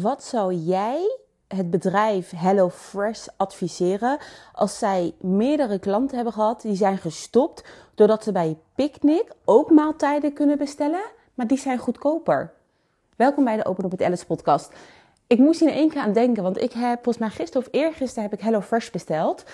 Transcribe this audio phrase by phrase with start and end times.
[0.00, 4.18] Wat zou jij het bedrijf HelloFresh adviseren
[4.52, 10.32] als zij meerdere klanten hebben gehad die zijn gestopt doordat ze bij Picnic ook maaltijden
[10.32, 11.02] kunnen bestellen,
[11.34, 12.52] maar die zijn goedkoper?
[13.16, 14.72] Welkom bij de Open op het Alice podcast.
[15.26, 17.72] Ik moest hier in één keer aan denken, want ik heb volgens mij gisteren of
[17.72, 19.44] eergisteren heb ik HelloFresh besteld.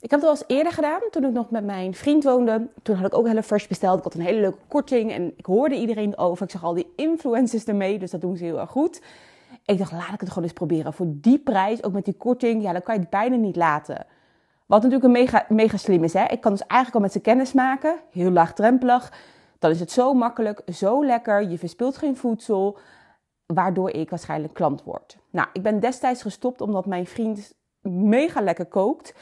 [0.00, 2.66] Ik heb het al eens eerder gedaan, toen ik nog met mijn vriend woonde.
[2.82, 3.98] Toen had ik ook HelloFresh besteld.
[3.98, 6.44] Ik had een hele leuke korting en ik hoorde iedereen over.
[6.44, 9.00] Ik zag al die influencers ermee, dus dat doen ze heel erg goed.
[9.68, 10.92] Ik dacht, laat ik het gewoon eens proberen.
[10.92, 14.06] Voor die prijs, ook met die korting, ja, dan kan je het bijna niet laten.
[14.66, 16.24] Wat natuurlijk een mega, mega slim is, hè.
[16.24, 19.12] Ik kan dus eigenlijk al met ze kennis maken, heel laagdrempelig.
[19.58, 22.78] Dan is het zo makkelijk, zo lekker, je verspilt geen voedsel,
[23.46, 25.16] waardoor ik waarschijnlijk klant word.
[25.30, 27.54] Nou, ik ben destijds gestopt omdat mijn vriend
[27.90, 29.14] mega lekker kookt.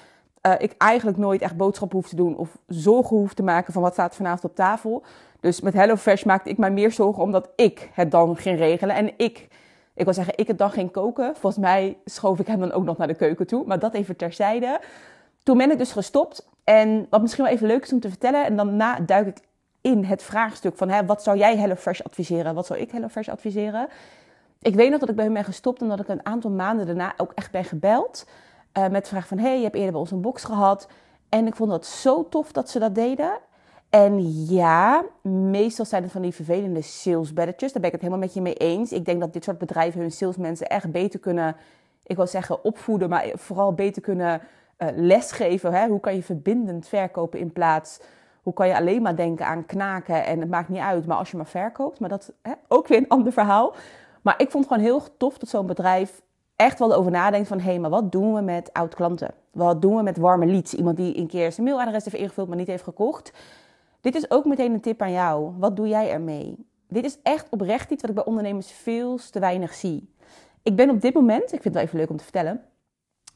[0.46, 3.82] Uh, ik eigenlijk nooit echt boodschappen hoef te doen of zorgen hoef te maken van
[3.82, 5.02] wat staat vanavond op tafel.
[5.40, 9.12] Dus met HelloFresh maakte ik mij meer zorgen omdat ik het dan ging regelen en
[9.16, 9.48] ik
[9.96, 11.36] ik wil zeggen, ik het dan geen koken.
[11.36, 13.64] Volgens mij schoof ik hem dan ook nog naar de keuken toe.
[13.66, 14.80] Maar dat even terzijde.
[15.42, 16.48] Toen ben ik dus gestopt.
[16.64, 18.44] En wat misschien wel even leuk is om te vertellen.
[18.44, 19.38] En daarna duik ik
[19.80, 21.06] in het vraagstuk van...
[21.06, 22.54] Wat zou jij HelloFresh adviseren?
[22.54, 23.88] Wat zou ik HelloFresh adviseren?
[24.60, 25.80] Ik weet nog dat ik bij hem ben gestopt.
[25.80, 28.26] En dat ik een aantal maanden daarna ook echt ben gebeld.
[28.78, 29.38] Uh, met de vraag van...
[29.38, 30.88] hey, je hebt eerder bij ons een box gehad.
[31.28, 33.30] En ik vond dat zo tof dat ze dat deden.
[33.90, 37.72] En ja, meestal zijn het van die vervelende salesbedletjes.
[37.72, 38.92] Daar ben ik het helemaal met je mee eens.
[38.92, 41.56] Ik denk dat dit soort bedrijven hun salesmensen echt beter kunnen,
[42.02, 44.40] ik wil zeggen opvoeden, maar vooral beter kunnen
[44.78, 45.72] uh, lesgeven.
[45.72, 45.88] Hè?
[45.88, 48.00] Hoe kan je verbindend verkopen in plaats...
[48.42, 51.30] Hoe kan je alleen maar denken aan knaken en het maakt niet uit, maar als
[51.30, 52.00] je maar verkoopt.
[52.00, 53.74] Maar dat hè, ook weer een ander verhaal.
[54.22, 56.22] Maar ik vond het gewoon heel tof dat zo'n bedrijf
[56.56, 57.60] echt wel over nadenkt van...
[57.60, 59.30] hé, maar wat doen we met oud-klanten?
[59.50, 60.74] Wat doen we met warme leads?
[60.74, 63.32] Iemand die een keer zijn mailadres heeft ingevuld, maar niet heeft gekocht...
[64.00, 65.52] Dit is ook meteen een tip aan jou.
[65.58, 66.66] Wat doe jij ermee?
[66.88, 70.14] Dit is echt oprecht iets wat ik bij ondernemers veel te weinig zie.
[70.62, 72.62] Ik ben op dit moment, ik vind het wel even leuk om te vertellen,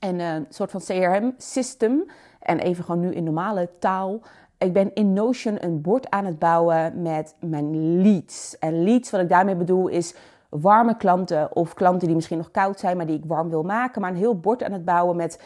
[0.00, 2.05] een uh, soort van CRM-system.
[2.41, 4.20] En even gewoon nu in normale taal.
[4.58, 8.59] Ik ben in Notion een bord aan het bouwen met mijn leads.
[8.59, 10.15] En leads, wat ik daarmee bedoel, is
[10.48, 14.00] warme klanten of klanten die misschien nog koud zijn, maar die ik warm wil maken.
[14.00, 15.41] Maar een heel bord aan het bouwen met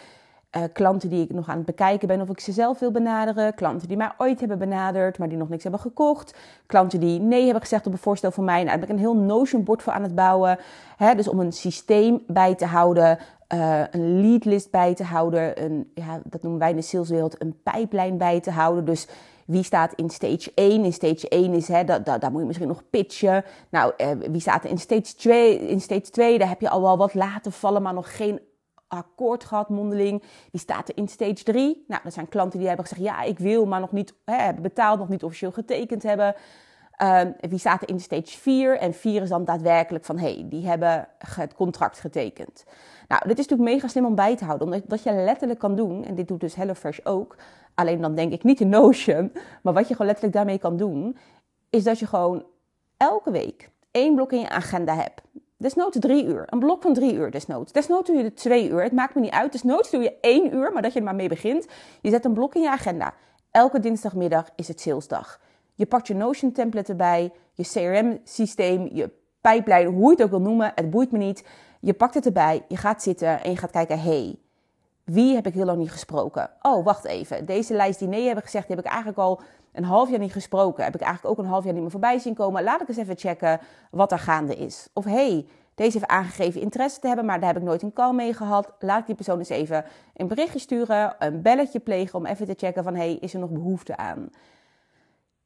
[0.56, 3.54] uh, klanten die ik nog aan het bekijken ben of ik ze zelf wil benaderen.
[3.54, 6.34] Klanten die mij ooit hebben benaderd, maar die nog niks hebben gekocht.
[6.66, 8.64] Klanten die nee hebben gezegd op een voorstel van mij.
[8.64, 10.59] Nou, daar ben ik een heel Notion bord voor aan het bouwen.
[10.97, 13.19] Hè, dus om een systeem bij te houden.
[13.54, 15.64] Uh, een leadlist bij te houden.
[15.64, 18.84] Een, ja, dat noemen wij in de saleswereld een pijplijn bij te houden.
[18.84, 19.09] Dus
[19.44, 20.84] wie staat in stage 1?
[20.84, 23.44] In stage 1 is, hè, dat, dat, daar moet je misschien nog pitchen.
[23.69, 25.59] Nou, uh, wie staat in stage 2?
[25.59, 28.41] In stage 2, daar heb je al wel wat laten vallen, maar nog geen
[28.88, 30.22] akkoord gehad, mondeling.
[30.50, 31.84] Die staat er in stage 3.
[31.88, 34.98] Nou, dat zijn klanten die hebben gezegd: ja, ik wil, maar nog niet hebben betaald,
[34.98, 36.34] nog niet officieel getekend hebben.
[37.40, 38.78] Wie staat er in stage 4?
[38.78, 42.64] En 4 is dan daadwerkelijk van: hey, die hebben het contract getekend.
[43.08, 46.04] Nou, dit is natuurlijk mega slim om bij te houden, omdat je letterlijk kan doen,
[46.04, 47.36] en dit doet dus HelloFresh ook,
[47.74, 51.16] alleen dan denk ik niet in Notion, maar wat je gewoon letterlijk daarmee kan doen,
[51.70, 52.44] is dat je gewoon
[52.96, 55.22] elke week één blok in je agenda hebt.
[55.64, 56.44] Desnoods drie uur.
[56.47, 57.72] Een blok van drie uur desnoods.
[57.72, 58.82] Desnoods doe je er twee uur.
[58.82, 59.52] Het maakt me niet uit.
[59.52, 61.66] Desnoods doe je één uur, maar dat je er maar mee begint.
[62.00, 63.14] Je zet een blok in je agenda.
[63.50, 65.41] Elke dinsdagmiddag is het salesdag.
[65.75, 69.10] Je pakt je Notion template erbij, je CRM systeem, je
[69.41, 70.72] pijplijn, hoe je het ook wil noemen.
[70.75, 71.44] Het boeit me niet.
[71.81, 74.38] Je pakt het erbij, je gaat zitten en je gaat kijken, hey,
[75.04, 76.50] wie heb ik heel lang niet gesproken?
[76.62, 77.47] Oh, wacht even.
[77.47, 79.41] Deze lijst die nee hebben gezegd, die heb ik eigenlijk al
[79.72, 80.84] een half jaar niet gesproken.
[80.84, 82.62] Heb ik eigenlijk ook een half jaar niet meer voorbij zien komen.
[82.62, 83.60] Laat ik eens even checken
[83.91, 84.88] wat er gaande is.
[84.93, 88.12] Of hey, deze heeft aangegeven interesse te hebben, maar daar heb ik nooit een call
[88.12, 88.72] mee gehad.
[88.78, 89.84] Laat ik die persoon eens even
[90.16, 93.50] een berichtje sturen, een belletje plegen om even te checken van hey, is er nog
[93.50, 94.31] behoefte aan?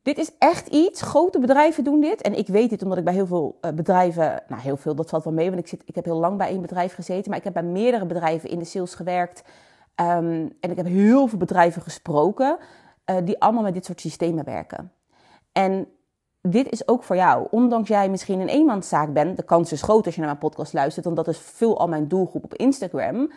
[0.09, 1.03] Dit is echt iets.
[1.03, 2.23] Grote bedrijven doen dit.
[2.23, 5.11] En ik weet dit omdat ik bij heel veel eh, bedrijven, nou heel veel, dat
[5.11, 7.39] valt wel mee, want ik, zit, ik heb heel lang bij één bedrijf gezeten, maar
[7.39, 9.43] ik heb bij meerdere bedrijven in de sales gewerkt.
[10.01, 12.59] Um, en ik heb heel veel bedrijven gesproken
[13.11, 14.93] uh, die allemaal met dit soort systemen werken.
[15.53, 15.89] En
[16.43, 17.47] dit is ook voor jou.
[17.51, 20.73] Ondanks jij misschien een eenmanszaak bent, de kans is groot als je naar mijn podcast
[20.73, 23.31] luistert, want dat is veel al mijn doelgroep op Instagram.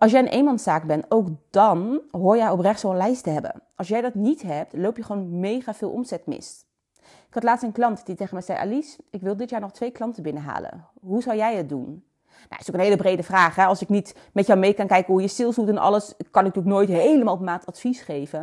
[0.00, 3.62] Als jij een eenmanszaak bent, ook dan hoor jij oprecht zo'n lijst te hebben.
[3.76, 6.64] Als jij dat niet hebt, loop je gewoon mega veel omzet mis.
[7.00, 9.72] Ik had laatst een klant die tegen me zei: Alice, ik wil dit jaar nog
[9.72, 10.86] twee klanten binnenhalen.
[11.00, 11.84] Hoe zou jij het doen?
[11.86, 13.54] Nou, dat is ook een hele brede vraag.
[13.54, 13.64] Hè?
[13.64, 16.54] Als ik niet met jou mee kan kijken hoe je sales en alles, kan ik
[16.54, 18.40] natuurlijk nooit helemaal op maat advies geven.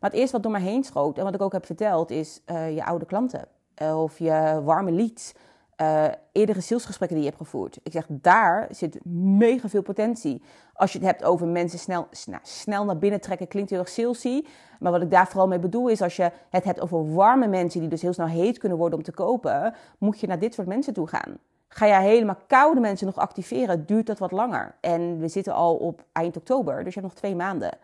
[0.00, 2.40] Maar het eerste wat door mij heen schoot en wat ik ook heb verteld, is
[2.46, 3.48] uh, je oude klanten.
[3.82, 5.32] Uh, of je warme leads
[5.80, 7.78] uh, eerdere salesgesprekken die je hebt gevoerd.
[7.82, 8.98] Ik zeg, daar zit
[9.38, 10.42] mega veel potentie.
[10.74, 12.08] Als je het hebt over mensen snel,
[12.42, 14.44] snel naar binnen trekken, klinkt heel erg salesy.
[14.80, 17.80] Maar wat ik daar vooral mee bedoel is, als je het hebt over warme mensen
[17.80, 20.66] die dus heel snel heet kunnen worden om te kopen, moet je naar dit soort
[20.68, 21.38] mensen toe gaan.
[21.68, 24.74] Ga jij helemaal koude mensen nog activeren, duurt dat wat langer.
[24.80, 27.78] En we zitten al op eind oktober, dus je hebt nog twee maanden.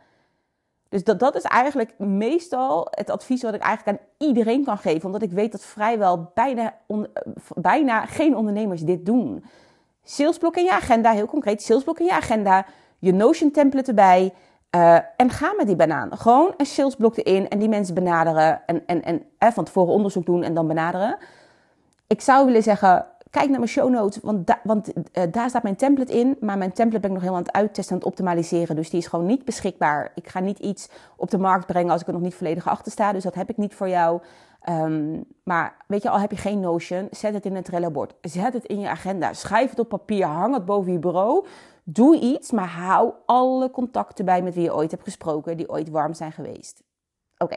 [0.95, 5.05] Dus dat, dat is eigenlijk meestal het advies wat ik eigenlijk aan iedereen kan geven.
[5.05, 6.75] Omdat ik weet dat vrijwel bijna,
[7.55, 9.45] bijna geen ondernemers dit doen.
[10.05, 11.63] Salesblok in je agenda, heel concreet.
[11.63, 12.67] Salesblok in je agenda.
[12.99, 14.33] Je Notion template erbij.
[14.77, 16.19] Uh, en ga met die banaan.
[16.19, 18.63] Gewoon een salesblok erin en die mensen benaderen.
[18.67, 21.17] En, en, en eh, van tevoren onderzoek doen en dan benaderen.
[22.07, 25.77] Ik zou willen zeggen, kijk naar mijn show notes, want, want uh, daar staat mijn
[25.77, 26.37] template in.
[26.41, 28.77] Maar mijn template ben ik nog helemaal aan het uittesten en het optimaliseren.
[28.77, 30.13] Dus die is gewoon niet beschikbaar.
[30.15, 32.93] Ik ga niet iets op de markt brengen als ik er nog niet volledig achter
[32.93, 33.13] sta.
[33.13, 34.21] Dus dat heb ik niet voor jou.
[34.69, 38.15] Um, maar weet je, al heb je geen Notion, zet het in een Trello-bord.
[38.21, 39.33] Zet het in je agenda.
[39.33, 40.27] Schrijf het op papier.
[40.27, 41.47] Hang het boven je bureau.
[41.85, 45.91] Doe iets, maar hou alle contacten bij met wie je ooit hebt gesproken, die ooit
[45.91, 46.83] warm zijn geweest.
[47.39, 47.57] Oké.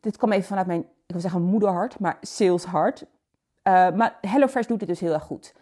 [0.00, 3.06] Dit kwam even vanuit mijn, ik wil zeggen moederhart, maar saleshart.
[3.68, 5.54] Uh, maar HelloFresh doet het dus heel erg goed.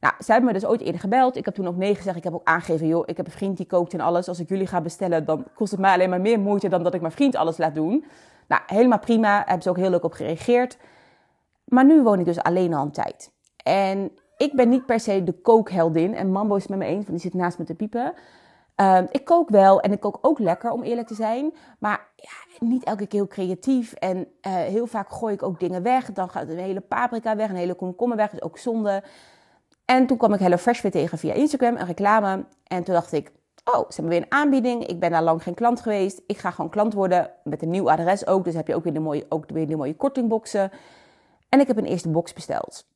[0.00, 1.36] Nou, zij hebben me dus ooit eerder gebeld.
[1.36, 2.16] Ik heb toen ook nee gezegd.
[2.16, 4.28] Ik heb ook aangegeven, joh, ik heb een vriend die kookt en alles.
[4.28, 6.94] Als ik jullie ga bestellen, dan kost het mij alleen maar meer moeite dan dat
[6.94, 8.04] ik mijn vriend alles laat doen.
[8.48, 9.42] Nou, helemaal prima.
[9.44, 10.78] Hebben ze ook heel leuk op gereageerd.
[11.64, 13.30] Maar nu woon ik dus alleen al een tijd.
[13.62, 16.14] En ik ben niet per se de kookheldin.
[16.14, 18.12] En Mambo is het met me eens, want die zit naast me te piepen.
[18.80, 21.54] Uh, ik kook wel en ik kook ook lekker, om eerlijk te zijn.
[21.78, 23.92] Maar ja, niet elke keer heel creatief.
[23.92, 26.12] En uh, heel vaak gooi ik ook dingen weg.
[26.12, 28.32] Dan gaat een hele paprika weg, een hele komkommer weg.
[28.32, 29.02] is ook zonde.
[29.84, 32.44] En toen kwam ik HelloFresh weer tegen via Instagram, een reclame.
[32.64, 33.32] En toen dacht ik,
[33.64, 34.86] oh, ze hebben weer een aanbieding.
[34.86, 36.22] Ik ben daar lang geen klant geweest.
[36.26, 38.44] Ik ga gewoon klant worden met een nieuw adres ook.
[38.44, 40.70] Dus heb je ook weer de mooie, ook weer de mooie kortingboxen.
[41.48, 42.86] En ik heb een eerste box besteld.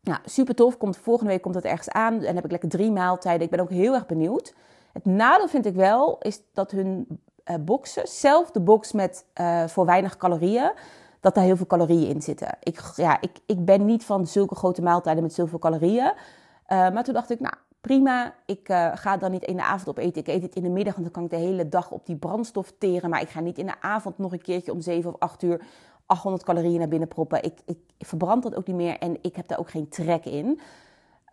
[0.00, 0.76] Nou, super tof.
[0.76, 2.22] Komt, volgende week komt het ergens aan.
[2.22, 3.42] En heb ik lekker drie maaltijden.
[3.42, 4.54] Ik ben ook heel erg benieuwd.
[4.92, 7.06] Het nadeel vind ik wel, is dat hun
[7.50, 10.72] uh, boxen, zelf de box met uh, voor weinig calorieën,
[11.20, 12.48] dat daar heel veel calorieën in zitten.
[12.62, 16.12] Ik, ja, ik, ik ben niet van zulke grote maaltijden met zoveel calorieën.
[16.12, 19.98] Uh, maar toen dacht ik, nou prima, ik ga dan niet in de avond op
[19.98, 20.20] eten.
[20.20, 22.16] Ik eet het in de middag, want dan kan ik de hele dag op die
[22.16, 23.10] brandstof teren.
[23.10, 25.60] Maar ik ga niet in de avond nog een keertje om 7 of 8 uur
[26.06, 27.42] 800 calorieën naar binnen proppen.
[27.42, 30.60] Ik, ik, verbrand dat ook niet meer en ik heb daar ook geen trek in.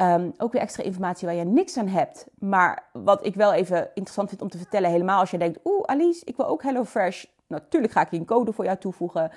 [0.02, 2.28] Um, ook weer extra informatie waar je niks aan hebt.
[2.38, 5.84] Maar wat ik wel even interessant vind om te vertellen, helemaal als je denkt: Oeh,
[5.86, 7.26] Alice, ik wil ook HelloFresh.
[7.48, 9.32] Natuurlijk ga ik hier een code voor jou toevoegen.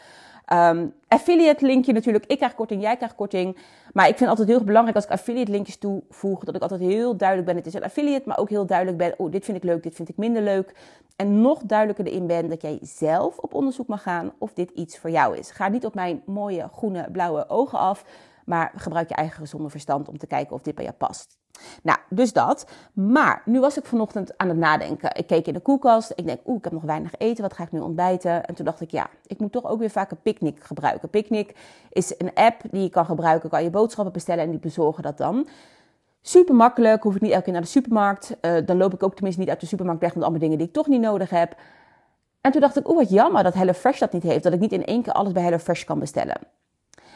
[0.52, 2.26] Um, affiliate linkje natuurlijk.
[2.26, 3.58] Ik krijg korting, jij krijgt korting.
[3.92, 7.16] Maar ik vind altijd heel belangrijk als ik affiliate linkjes toevoeg, dat ik altijd heel
[7.16, 7.56] duidelijk ben.
[7.56, 9.14] Het is een affiliate, maar ook heel duidelijk ben.
[9.16, 10.74] Oh, dit vind ik leuk, dit vind ik minder leuk.
[11.16, 14.98] En nog duidelijker erin ben dat jij zelf op onderzoek mag gaan of dit iets
[14.98, 15.50] voor jou is.
[15.50, 18.04] Ga niet op mijn mooie groene, blauwe ogen af.
[18.44, 21.40] Maar gebruik je eigen gezonde verstand om te kijken of dit bij jou past.
[21.82, 22.66] Nou, dus dat.
[22.92, 25.16] Maar nu was ik vanochtend aan het nadenken.
[25.16, 26.12] Ik keek in de koelkast.
[26.14, 27.42] Ik denk, oeh, ik heb nog weinig eten.
[27.42, 28.44] Wat ga ik nu ontbijten?
[28.44, 31.08] En toen dacht ik, ja, ik moet toch ook weer vaak een Picnic gebruiken.
[31.08, 31.56] Picnic
[31.90, 33.50] is een app die je kan gebruiken.
[33.50, 35.46] Kan je boodschappen bestellen en die bezorgen dat dan.
[36.22, 37.02] Super makkelijk.
[37.02, 38.36] Hoef ik niet elke keer naar de supermarkt.
[38.40, 40.66] Uh, dan loop ik ook tenminste niet uit de supermarkt weg met allemaal dingen die
[40.66, 41.56] ik toch niet nodig heb.
[42.40, 44.42] En toen dacht ik, oeh, wat jammer dat HelloFresh dat niet heeft.
[44.42, 46.36] Dat ik niet in één keer alles bij HelloFresh kan bestellen.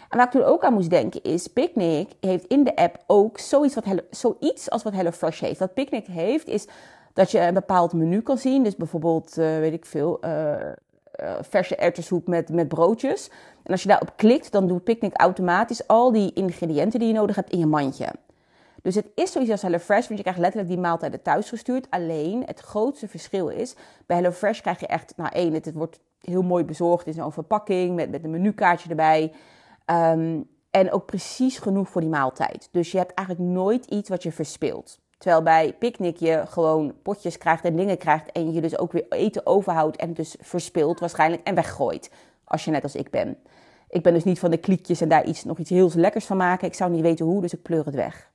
[0.08, 3.38] En waar ik toen ook aan moest denken is, Picnic heeft in de app ook
[3.38, 5.58] zoiets, wat Hello, zoiets als wat HelloFresh heeft.
[5.58, 6.66] Wat Picnic heeft is
[7.12, 8.62] dat je een bepaald menu kan zien.
[8.62, 10.54] Dus bijvoorbeeld, uh, weet ik veel, uh,
[11.40, 13.30] verse erwtensoep met, met broodjes.
[13.62, 17.36] En als je daarop klikt, dan doet Picnic automatisch al die ingrediënten die je nodig
[17.36, 18.08] hebt in je mandje.
[18.82, 21.86] Dus het is zoiets als HelloFresh, want je krijgt letterlijk die maaltijden thuis gestuurd.
[21.90, 23.74] Alleen het grootste verschil is,
[24.06, 27.32] bij HelloFresh krijg je echt, nou één, het, het wordt heel mooi bezorgd in zo'n
[27.32, 29.32] verpakking met, met een menukaartje erbij.
[29.90, 32.68] Um, en ook precies genoeg voor die maaltijd.
[32.70, 34.98] Dus je hebt eigenlijk nooit iets wat je verspilt.
[35.18, 38.32] Terwijl bij picknick je gewoon potjes krijgt en dingen krijgt.
[38.32, 42.10] En je dus ook weer eten overhoudt en dus verspilt waarschijnlijk en weggooit.
[42.44, 43.36] Als je net als ik ben.
[43.88, 46.36] Ik ben dus niet van de kliekjes en daar iets, nog iets heel lekkers van
[46.36, 46.68] maken.
[46.68, 48.30] Ik zou niet weten hoe, dus ik pleur het weg.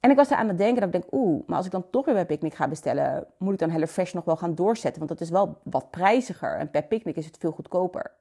[0.00, 1.90] En ik was er aan het denken dat ik denk, oeh, maar als ik dan
[1.90, 4.98] toch weer bij Picnic ga bestellen, moet ik dan HelloFresh nog wel gaan doorzetten.
[4.98, 8.12] Want dat is wel wat prijziger en per Picnic is het veel goedkoper.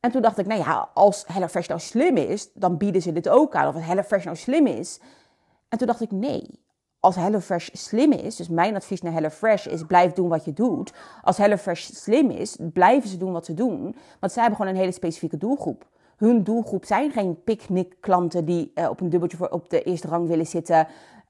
[0.00, 3.28] En toen dacht ik, nou ja, als HelloFresh nou slim is, dan bieden ze dit
[3.28, 3.68] ook aan.
[3.68, 5.00] Of HelloFresh nou slim is.
[5.68, 6.66] En toen dacht ik, nee.
[7.00, 10.92] Als HelloFresh slim is, dus mijn advies naar HelloFresh is, blijf doen wat je doet.
[11.22, 13.96] Als HelloFresh slim is, blijven ze doen wat ze doen.
[14.20, 15.86] Want zij hebben gewoon een hele specifieke doelgroep.
[16.16, 20.28] Hun doelgroep zijn geen picknick-klanten die uh, op een dubbeltje voor op de eerste rang
[20.28, 20.86] willen zitten.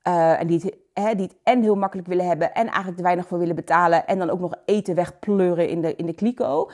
[0.08, 3.26] Uh, en die het, die het en heel makkelijk willen hebben en eigenlijk te weinig
[3.26, 4.06] voor willen betalen.
[4.06, 6.70] En dan ook nog eten wegpleuren in de, in de kliko.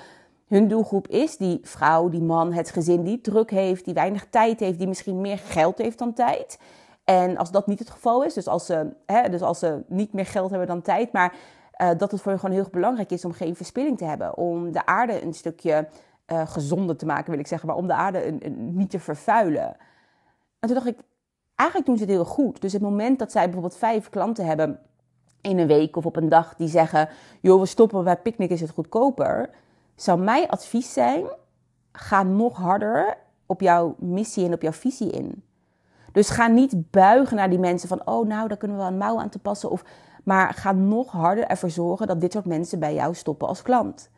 [0.47, 4.61] Hun doelgroep is die vrouw, die man, het gezin die druk heeft, die weinig tijd
[4.61, 6.59] heeft, die misschien meer geld heeft dan tijd.
[7.05, 10.13] En als dat niet het geval is, dus als ze, hè, dus als ze niet
[10.13, 11.35] meer geld hebben dan tijd, maar
[11.83, 14.37] uh, dat het voor hen gewoon heel belangrijk is om geen verspilling te hebben.
[14.37, 15.89] Om de aarde een stukje
[16.27, 19.77] uh, gezonder te maken, wil ik zeggen, maar om de aarde een, niet te vervuilen.
[20.61, 20.99] En toen dacht ik,
[21.55, 22.61] eigenlijk doen ze het heel goed.
[22.61, 24.81] Dus het moment dat zij bijvoorbeeld vijf klanten hebben
[25.41, 27.09] in een week of op een dag die zeggen:
[27.41, 29.51] joh, we stoppen bij picknick, is het goedkoper.
[29.97, 31.25] Zou mijn advies zijn:
[31.93, 35.43] ga nog harder op jouw missie en op jouw visie in.
[36.13, 38.99] Dus ga niet buigen naar die mensen van: oh, nou, daar kunnen we wel een
[38.99, 39.71] mouw aan te passen.
[39.71, 39.85] Of,
[40.25, 44.11] maar ga nog harder ervoor zorgen dat dit soort mensen bij jou stoppen als klant.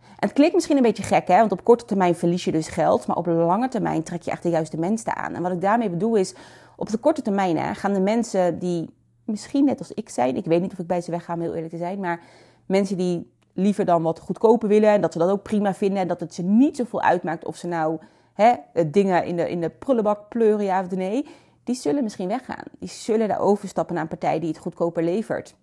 [0.00, 1.38] En het klinkt misschien een beetje gek, hè?
[1.38, 4.42] want op korte termijn verlies je dus geld, maar op lange termijn trek je echt
[4.42, 5.34] de juiste mensen aan.
[5.34, 6.34] En wat ik daarmee bedoel is,
[6.76, 10.44] op de korte termijn hè, gaan de mensen die misschien net als ik zijn, ik
[10.44, 12.20] weet niet of ik bij ze wegga om heel eerlijk te zijn, maar
[12.66, 16.08] mensen die liever dan wat goedkoper willen en dat ze dat ook prima vinden en
[16.08, 17.98] dat het ze niet zoveel uitmaakt of ze nou
[18.32, 18.54] hè,
[18.86, 21.26] dingen in de, in de prullenbak pleuren, ja of nee,
[21.64, 22.64] die zullen misschien weggaan.
[22.78, 25.54] Die zullen daar overstappen naar een partij die het goedkoper levert.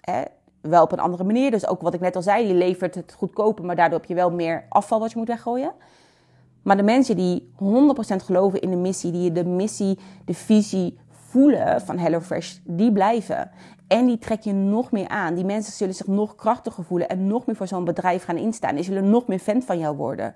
[0.00, 0.22] Hè?
[0.60, 1.50] Wel op een andere manier.
[1.50, 4.14] Dus ook wat ik net al zei, die levert het goedkoper, maar daardoor heb je
[4.14, 5.72] wel meer afval wat je moet weggooien.
[6.62, 7.56] Maar de mensen die 100%
[8.24, 13.50] geloven in de missie, die de missie, de visie voelen van HelloFresh, die blijven.
[13.86, 15.34] En die trek je nog meer aan.
[15.34, 18.74] Die mensen zullen zich nog krachtiger voelen en nog meer voor zo'n bedrijf gaan instaan.
[18.74, 20.34] Die zullen nog meer fan van jou worden.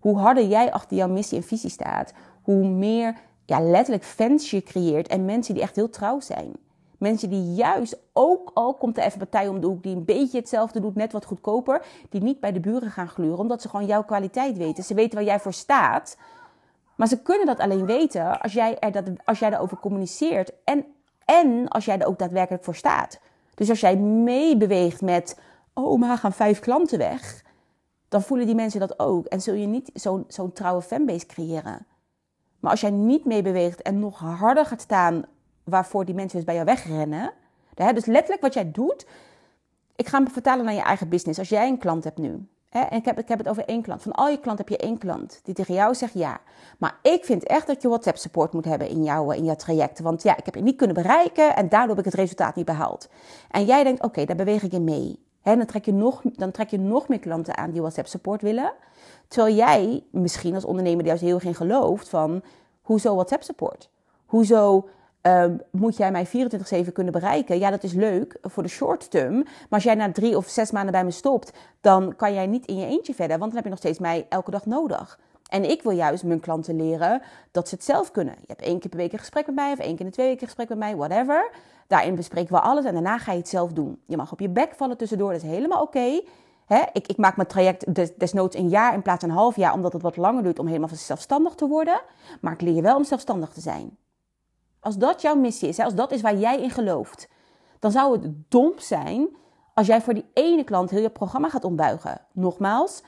[0.00, 2.12] Hoe harder jij achter jouw missie en visie staat,
[2.42, 3.14] hoe meer
[3.44, 6.52] ja, letterlijk fans je creëert en mensen die echt heel trouw zijn.
[6.98, 10.38] Mensen die juist, ook al komt er even partij om de hoek die een beetje
[10.38, 13.86] hetzelfde doet, net wat goedkoper, die niet bij de buren gaan gluren, omdat ze gewoon
[13.86, 14.84] jouw kwaliteit weten.
[14.84, 16.16] Ze weten waar jij voor staat.
[17.02, 20.84] Maar ze kunnen dat alleen weten als jij, er dat, als jij erover communiceert en,
[21.24, 23.20] en als jij er ook daadwerkelijk voor staat.
[23.54, 25.38] Dus als jij meebeweegt met,
[25.74, 27.44] oh, gaan vijf klanten weg,
[28.08, 29.26] dan voelen die mensen dat ook.
[29.26, 31.86] En zul je niet zo'n zo'n trouwe fanbase creëren.
[32.60, 35.24] Maar als jij niet meebeweegt en nog harder gaat staan
[35.64, 37.32] waarvoor die mensen dus bij jou wegrennen.
[37.74, 39.06] Dus letterlijk wat jij doet.
[39.96, 41.38] Ik ga hem vertalen naar je eigen business.
[41.38, 42.46] Als jij een klant hebt nu.
[42.72, 44.02] En ik heb, ik heb het over één klant.
[44.02, 46.40] Van al je klanten heb je één klant die tegen jou zegt ja.
[46.78, 50.00] Maar ik vind echt dat je WhatsApp support moet hebben in jouw, in jouw traject.
[50.00, 52.64] Want ja, ik heb je niet kunnen bereiken en daardoor heb ik het resultaat niet
[52.64, 53.08] behaald.
[53.50, 55.18] En jij denkt, oké, daar beweeg ik in mee.
[55.42, 58.72] dan, trek je nog, dan trek je nog meer klanten aan die WhatsApp support willen.
[59.28, 62.42] Terwijl jij misschien als ondernemer die juist heel erg in gelooft van...
[62.82, 63.90] Hoezo WhatsApp support?
[64.26, 64.88] Hoezo
[65.22, 67.58] Um, moet jij mij 24-7 kunnen bereiken?
[67.58, 69.34] Ja, dat is leuk voor de short term.
[69.34, 72.66] Maar als jij na drie of zes maanden bij me stopt, dan kan jij niet
[72.66, 73.38] in je eentje verder.
[73.38, 75.18] Want dan heb je nog steeds mij elke dag nodig.
[75.48, 78.34] En ik wil juist mijn klanten leren dat ze het zelf kunnen.
[78.38, 80.12] Je hebt één keer per week een gesprek met mij of één keer in de
[80.12, 81.50] twee weken een gesprek met mij, whatever.
[81.86, 84.00] Daarin bespreken we alles en daarna ga je het zelf doen.
[84.06, 86.20] Je mag op je bek vallen tussendoor, dat is helemaal oké.
[86.92, 89.72] Ik, ik, maak mijn traject des, desnoods een jaar in plaats van een half jaar,
[89.72, 92.00] omdat het wat langer duurt om helemaal zelfstandig te worden.
[92.40, 93.96] Maar ik leer je wel om zelfstandig te zijn.
[94.82, 97.28] Als dat jouw missie is, als dat is waar jij in gelooft,
[97.78, 99.28] dan zou het dom zijn
[99.74, 102.20] als jij voor die ene klant heel je programma gaat ombuigen.
[102.32, 103.02] Nogmaals,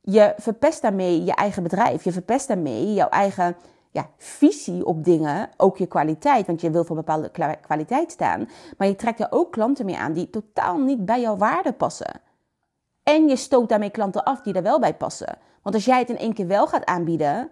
[0.00, 2.04] je verpest daarmee je eigen bedrijf.
[2.04, 3.56] Je verpest daarmee jouw eigen
[3.90, 8.48] ja, visie op dingen, ook je kwaliteit, want je wil voor bepaalde kwaliteit staan.
[8.78, 12.20] Maar je trekt er ook klanten mee aan die totaal niet bij jouw waarde passen.
[13.02, 15.38] En je stoot daarmee klanten af die er wel bij passen.
[15.62, 17.50] Want als jij het in één keer wel gaat aanbieden,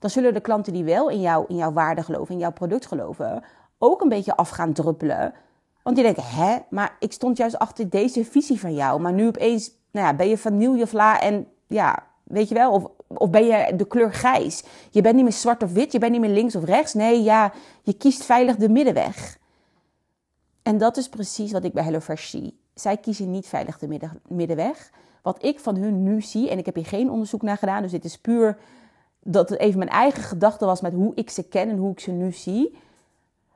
[0.00, 2.86] dan zullen de klanten die wel in, jou, in jouw waarde geloven, in jouw product
[2.86, 3.42] geloven,
[3.78, 5.34] ook een beetje af gaan druppelen.
[5.82, 9.00] Want die denken, hè, maar ik stond juist achter deze visie van jou.
[9.00, 13.30] Maar nu opeens nou ja, ben je vanillevla en ja, weet je wel, of, of
[13.30, 14.64] ben je de kleur grijs.
[14.90, 16.94] Je bent niet meer zwart of wit, je bent niet meer links of rechts.
[16.94, 17.52] Nee, ja,
[17.82, 19.38] je kiest veilig de middenweg.
[20.62, 22.58] En dat is precies wat ik bij HelloFresh zie.
[22.74, 24.90] Zij kiezen niet veilig de midden, middenweg.
[25.22, 27.90] Wat ik van hun nu zie, en ik heb hier geen onderzoek naar gedaan, dus
[27.90, 28.58] dit is puur
[29.22, 32.00] dat het even mijn eigen gedachte was met hoe ik ze ken en hoe ik
[32.00, 32.78] ze nu zie.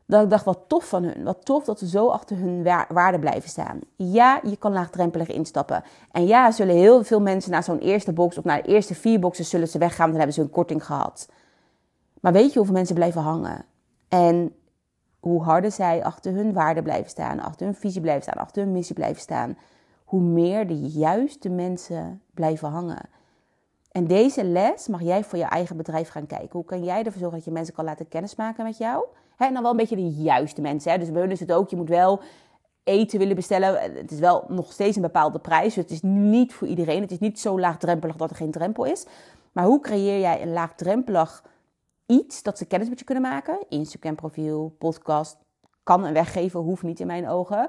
[0.07, 1.25] Dat ik dacht, wat tof van hun.
[1.25, 3.81] Wat tof dat ze zo achter hun waarde blijven staan.
[3.97, 5.85] Ja, je kan laagdrempelig instappen.
[6.11, 9.21] En ja, zullen heel veel mensen naar zo'n eerste box of naar de eerste vier
[9.21, 10.07] boxen zullen ze weggaan.
[10.07, 11.29] Dan hebben ze een korting gehad.
[12.21, 13.65] Maar weet je hoeveel mensen blijven hangen?
[14.09, 14.55] En
[15.21, 18.73] hoe harder zij achter hun waarde blijven staan, achter hun visie blijven staan, achter hun
[18.73, 19.57] missie blijven staan,
[20.05, 23.09] hoe meer de juiste mensen blijven hangen.
[23.97, 26.49] En deze les mag jij voor je eigen bedrijf gaan kijken.
[26.53, 29.05] Hoe kan jij ervoor zorgen dat je mensen kan laten kennismaken met jou?
[29.37, 30.93] en dan wel een beetje de juiste mensen.
[30.93, 30.99] Hè?
[30.99, 32.21] Dus bij hun is het ook, je moet wel
[32.85, 33.95] eten willen bestellen.
[33.97, 35.75] Het is wel nog steeds een bepaalde prijs.
[35.75, 37.01] Dus het is niet voor iedereen.
[37.01, 39.07] Het is niet zo laagdrempelig dat er geen drempel is.
[39.53, 41.45] Maar hoe creëer jij een laagdrempelig
[42.07, 43.59] iets dat ze kennis met je kunnen maken?
[43.69, 45.37] Instagram profiel, podcast,
[45.83, 47.69] kan een weggeven, hoeft niet in mijn ogen.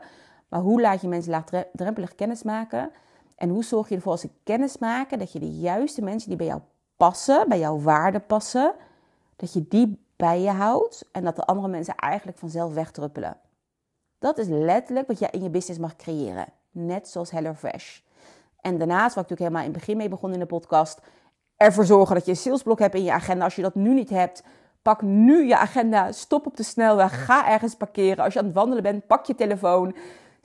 [0.50, 2.92] Maar hoe laat je mensen laagdrempelig kennis maken?
[3.36, 6.38] En hoe zorg je ervoor als ze kennis maken dat je de juiste mensen die
[6.38, 6.62] bij jou
[6.98, 8.74] passen, bij jouw waarden passen,
[9.36, 13.38] dat je die bij je houdt en dat de andere mensen eigenlijk vanzelf wegdruppelen.
[14.20, 16.46] Dat is letterlijk wat jij in je business mag creëren.
[16.72, 18.00] Net zoals HelloFresh.
[18.62, 21.02] En daarnaast, wat ik natuurlijk helemaal in het begin mee begon in de podcast,
[21.58, 23.44] ervoor zorgen dat je een salesblok hebt in je agenda.
[23.44, 24.44] Als je dat nu niet hebt,
[24.86, 28.24] Pak nu je agenda, stop op de snelweg, ga ergens parkeren.
[28.24, 29.96] Als je aan het wandelen bent, pak je telefoon.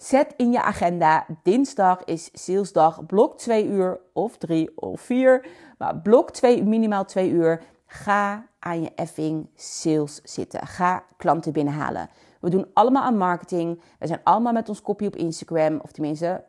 [0.01, 5.47] Zet in je agenda, dinsdag is salesdag, blok 2 uur of 3 of 4.
[5.79, 7.63] Maar blok 2, minimaal 2 uur.
[7.87, 10.67] Ga aan je effing sales zitten.
[10.67, 12.09] Ga klanten binnenhalen.
[12.41, 13.81] We doen allemaal aan marketing.
[13.99, 15.81] We zijn allemaal met ons kopje op Instagram.
[15.83, 16.45] Of tenminste,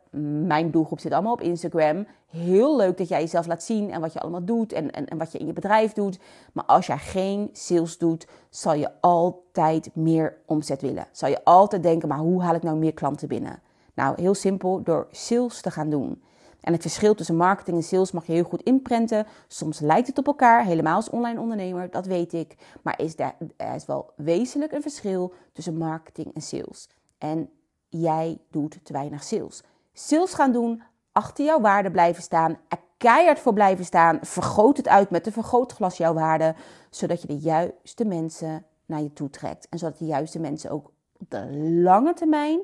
[0.46, 2.06] mijn doelgroep zit allemaal op Instagram.
[2.26, 5.18] Heel leuk dat jij jezelf laat zien en wat je allemaal doet en, en, en
[5.18, 6.18] wat je in je bedrijf doet.
[6.52, 11.06] Maar als jij geen sales doet, zal je altijd meer omzet willen.
[11.12, 13.60] Zal je altijd denken, maar hoe haal ik nou meer klanten binnen?
[13.94, 16.22] Nou, heel simpel, door sales te gaan doen.
[16.62, 19.26] En het verschil tussen marketing en sales mag je heel goed inprenten.
[19.46, 22.56] Soms lijkt het op elkaar, helemaal als online ondernemer, dat weet ik.
[22.82, 23.34] Maar is er
[23.74, 26.88] is wel wezenlijk een verschil tussen marketing en sales.
[27.18, 27.50] En
[27.88, 29.62] jij doet te weinig sales.
[29.92, 34.18] Sales gaan doen, achter jouw waarde blijven staan, er keihard voor blijven staan.
[34.22, 36.54] Vergroot het uit met een vergrootglas jouw waarde,
[36.90, 39.68] zodat je de juiste mensen naar je toe trekt.
[39.68, 42.60] En zodat de juiste mensen ook op de lange termijn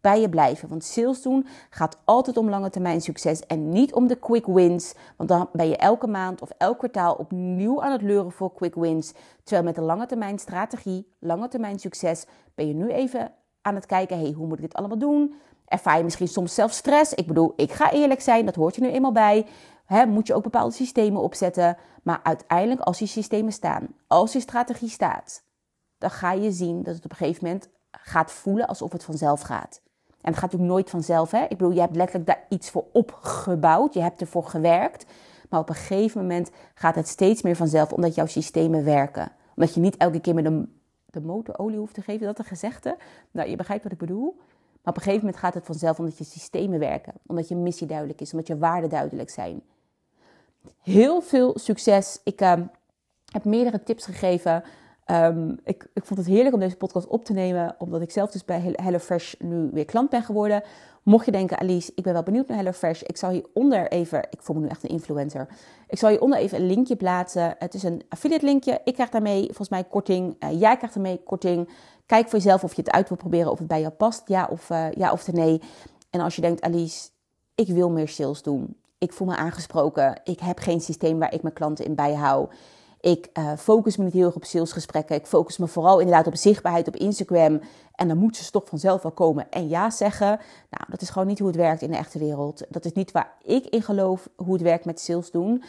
[0.00, 0.68] bij je blijven.
[0.68, 4.94] Want sales doen gaat altijd om lange termijn succes en niet om de quick wins.
[5.16, 8.74] Want dan ben je elke maand of elk kwartaal opnieuw aan het leuren voor quick
[8.74, 9.12] wins.
[9.42, 13.86] Terwijl met een lange termijn strategie, lange termijn succes, ben je nu even aan het
[13.86, 15.34] kijken: hey, hoe moet ik dit allemaal doen?
[15.64, 17.14] Ervaar je misschien soms zelf stress?
[17.14, 19.46] Ik bedoel, ik ga eerlijk zijn, dat hoort je nu eenmaal bij.
[19.84, 21.76] He, moet je ook bepaalde systemen opzetten.
[22.02, 25.42] Maar uiteindelijk, als die systemen staan, als die strategie staat,
[25.98, 29.40] dan ga je zien dat het op een gegeven moment gaat voelen alsof het vanzelf
[29.40, 29.80] gaat.
[30.20, 31.30] En het gaat natuurlijk nooit vanzelf.
[31.30, 31.42] Hè?
[31.42, 33.94] Ik bedoel, je hebt letterlijk daar iets voor opgebouwd.
[33.94, 35.06] Je hebt ervoor gewerkt.
[35.48, 39.32] Maar op een gegeven moment gaat het steeds meer vanzelf, omdat jouw systemen werken.
[39.56, 40.64] Omdat je niet elke keer met de,
[41.06, 42.26] de motor olie hoeft te geven.
[42.26, 42.96] Dat een gezegde?
[43.30, 44.34] Nou, je begrijpt wat ik bedoel.
[44.82, 47.12] Maar op een gegeven moment gaat het vanzelf omdat je systemen werken.
[47.26, 48.32] Omdat je missie duidelijk is.
[48.32, 49.62] Omdat je waarden duidelijk zijn.
[50.80, 52.20] Heel veel succes.
[52.24, 52.52] Ik uh,
[53.32, 54.64] heb meerdere tips gegeven
[55.10, 58.30] Um, ik, ik, vond het heerlijk om deze podcast op te nemen, omdat ik zelf
[58.30, 60.62] dus bij HelloFresh nu weer klant ben geworden.
[61.02, 64.42] Mocht je denken, Alice, ik ben wel benieuwd naar HelloFresh, ik zal hieronder even, ik
[64.42, 65.48] voel me nu echt een influencer,
[65.88, 67.54] ik zal hieronder even een linkje plaatsen.
[67.58, 71.22] Het is een affiliate linkje, ik krijg daarmee volgens mij korting, uh, jij krijgt ermee
[71.22, 71.68] korting.
[72.06, 74.48] Kijk voor jezelf of je het uit wil proberen, of het bij jou past, ja
[74.50, 75.60] of, uh, ja of nee.
[76.10, 77.08] En als je denkt, Alice,
[77.54, 81.42] ik wil meer sales doen, ik voel me aangesproken, ik heb geen systeem waar ik
[81.42, 82.52] mijn klanten in bijhoud
[83.00, 85.16] ik uh, focus me niet heel erg op salesgesprekken.
[85.16, 87.60] Ik focus me vooral inderdaad op zichtbaarheid op Instagram.
[87.94, 90.28] En dan moeten ze toch vanzelf wel komen en ja zeggen.
[90.70, 92.64] Nou, dat is gewoon niet hoe het werkt in de echte wereld.
[92.68, 95.62] Dat is niet waar ik in geloof hoe het werkt met sales doen.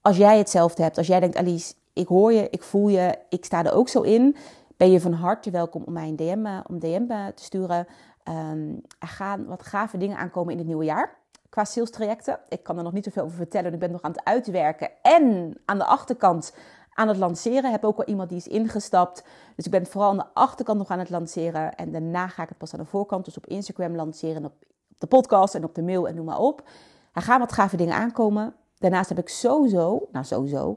[0.00, 3.44] Als jij hetzelfde hebt, als jij denkt, Alice, ik hoor je, ik voel je, ik
[3.44, 4.36] sta er ook zo in.
[4.76, 7.86] Ben je van harte welkom om mij een DM, eh, om DM eh, te sturen.
[8.28, 11.17] Um, er gaan wat gave dingen aankomen in het nieuwe jaar
[11.48, 12.40] qua sales trajecten.
[12.48, 13.72] Ik kan er nog niet zoveel over vertellen.
[13.72, 16.52] Ik ben nog aan het uitwerken en aan de achterkant
[16.94, 17.64] aan het lanceren.
[17.64, 19.24] Ik heb ook al iemand die is ingestapt.
[19.56, 21.74] Dus ik ben vooral aan de achterkant nog aan het lanceren.
[21.74, 24.52] En daarna ga ik het pas aan de voorkant, dus op Instagram lanceren, op
[24.98, 26.62] de podcast en op de mail en noem maar op.
[27.12, 28.54] Er gaan wat gave dingen aankomen.
[28.78, 30.76] Daarnaast heb ik sowieso, nou sowieso,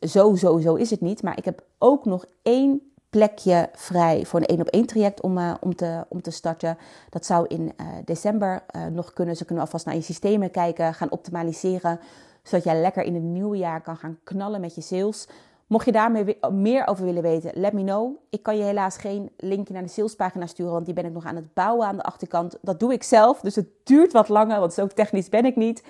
[0.00, 4.46] zo sowieso is het niet, maar ik heb ook nog één plekje vrij voor een
[4.46, 6.78] één op één traject om, uh, om, te, om te starten.
[7.10, 9.36] Dat zou in uh, december uh, nog kunnen.
[9.36, 12.00] Ze kunnen alvast naar je systemen kijken, gaan optimaliseren.
[12.42, 15.28] Zodat jij lekker in het nieuwe jaar kan gaan knallen met je sales.
[15.66, 16.10] Mocht je daar
[16.52, 18.16] meer over willen weten, let me know.
[18.30, 21.24] Ik kan je helaas geen linkje naar de salespagina sturen, want die ben ik nog
[21.24, 22.58] aan het bouwen aan de achterkant.
[22.62, 25.82] Dat doe ik zelf, dus het duurt wat langer, want zo technisch ben ik niet.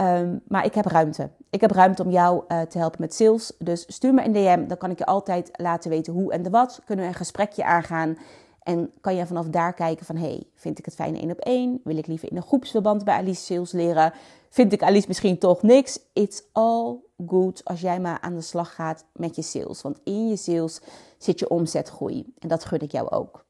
[0.00, 1.30] Um, maar ik heb ruimte.
[1.50, 3.52] Ik heb ruimte om jou uh, te helpen met sales.
[3.58, 6.50] Dus stuur me een DM, dan kan ik je altijd laten weten hoe en de
[6.50, 6.80] wat.
[6.84, 8.16] Kunnen we een gesprekje aangaan.
[8.62, 11.80] En kan je vanaf daar kijken van, hey, vind ik het fijn één op één?
[11.84, 14.12] Wil ik liever in een groepsverband bij Alice sales leren?
[14.48, 15.98] Vind ik Alice misschien toch niks?
[16.12, 19.82] It's all good als jij maar aan de slag gaat met je sales.
[19.82, 20.80] Want in je sales
[21.18, 22.32] zit je omzetgroei.
[22.38, 23.45] En dat gun ik jou ook.